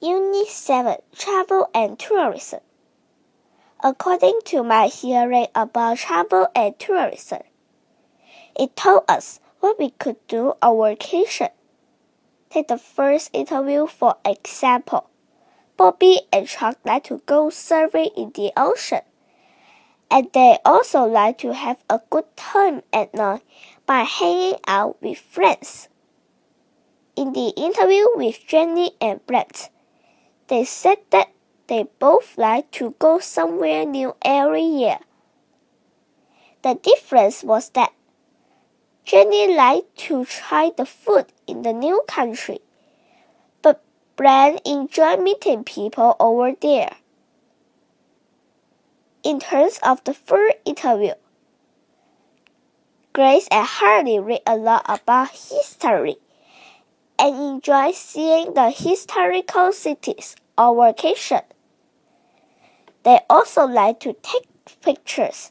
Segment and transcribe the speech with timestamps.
[0.00, 2.60] Unit 7 Travel and Tourism.
[3.82, 7.42] According to my hearing about travel and tourism,
[8.54, 11.48] it told us what we could do on vacation.
[12.48, 15.10] Take the first interview for example.
[15.76, 19.02] Bobby and Chuck like to go surfing in the ocean.
[20.12, 23.42] And they also like to have a good time at night
[23.84, 25.88] by hanging out with friends.
[27.16, 29.70] In the interview with Jenny and Brett,
[30.48, 31.28] they said that
[31.68, 34.98] they both like to go somewhere new every year.
[36.62, 37.92] The difference was that
[39.04, 42.60] Jenny liked to try the food in the new country,
[43.62, 43.82] but
[44.16, 46.96] Brett enjoyed meeting people over there.
[49.22, 51.12] In terms of the first interview,
[53.12, 56.16] Grace and Harley read a lot about history
[57.18, 61.40] and enjoy seeing the historical cities on vacation.
[63.02, 64.46] They also like to take
[64.82, 65.50] pictures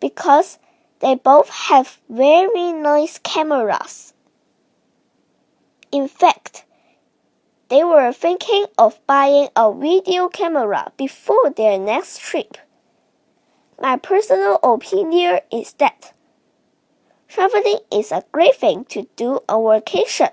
[0.00, 0.58] because
[1.00, 4.12] they both have very nice cameras.
[5.92, 6.64] In fact,
[7.68, 12.56] they were thinking of buying a video camera before their next trip.
[13.80, 16.12] My personal opinion is that
[17.28, 20.28] traveling is a great thing to do on vacation.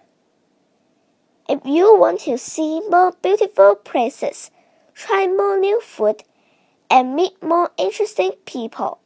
[1.52, 4.52] If you want to see more beautiful places,
[4.94, 6.24] try more new food,
[6.90, 9.00] and meet more interesting people,